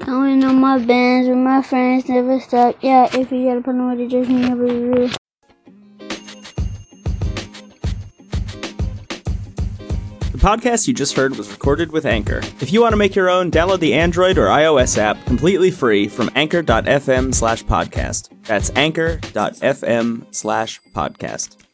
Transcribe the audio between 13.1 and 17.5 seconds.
your own, download the Android or iOS app completely free from anchor.fm